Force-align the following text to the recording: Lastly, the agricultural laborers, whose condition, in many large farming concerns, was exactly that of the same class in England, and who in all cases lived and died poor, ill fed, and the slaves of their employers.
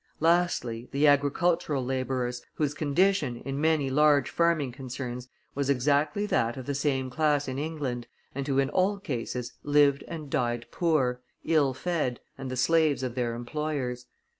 Lastly, 0.19 0.89
the 0.91 1.05
agricultural 1.05 1.85
laborers, 1.85 2.41
whose 2.55 2.73
condition, 2.73 3.35
in 3.37 3.61
many 3.61 3.91
large 3.91 4.31
farming 4.31 4.71
concerns, 4.71 5.27
was 5.53 5.69
exactly 5.69 6.25
that 6.25 6.57
of 6.57 6.65
the 6.65 6.73
same 6.73 7.11
class 7.11 7.47
in 7.47 7.59
England, 7.59 8.07
and 8.33 8.47
who 8.47 8.57
in 8.57 8.71
all 8.71 8.97
cases 8.97 9.53
lived 9.61 10.03
and 10.07 10.31
died 10.31 10.65
poor, 10.71 11.21
ill 11.45 11.75
fed, 11.75 12.19
and 12.35 12.49
the 12.49 12.57
slaves 12.57 13.03
of 13.03 13.13
their 13.13 13.35
employers. 13.35 14.07